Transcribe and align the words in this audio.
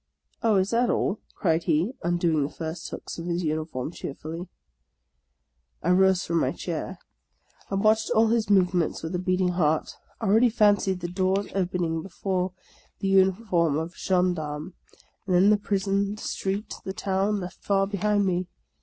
"Oh, 0.41 0.55
is 0.55 0.71
that 0.71 0.89
all?" 0.89 1.19
cried 1.39 1.65
he, 1.65 1.93
undoing 2.01 2.41
the 2.41 2.49
first 2.49 2.89
hooks 2.89 3.19
of 3.19 3.27
his 3.27 3.43
uniform 3.43 3.91
cheerfully. 3.91 4.47
I 5.83 5.91
rose 5.91 6.25
from 6.25 6.39
my 6.39 6.53
chair; 6.53 6.97
I 7.69 7.75
watched 7.75 8.09
all 8.09 8.29
his 8.29 8.49
movements 8.49 9.03
with 9.03 9.13
a 9.13 9.19
beating 9.19 9.49
heart. 9.49 9.93
I 10.19 10.25
already 10.25 10.49
fancied 10.49 11.01
the 11.01 11.07
doors 11.07 11.51
opening 11.53 12.01
before 12.01 12.51
the 12.97 13.09
uniform 13.09 13.77
of 13.77 13.91
a 13.93 13.95
gendarme; 13.95 14.73
and 15.27 15.35
then 15.35 15.51
the 15.51 15.57
prison— 15.57 16.15
the 16.15 16.21
street— 16.23 16.73
the 16.83 16.93
town— 16.93 17.39
left 17.45 17.63
far 17.63 17.85
behind 17.85 18.25
me 18.25 18.47